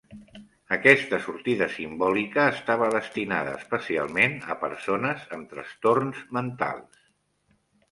[0.77, 7.07] Aquesta sortida simbòlica estava destinada especialment a persones amb trastorns mentals.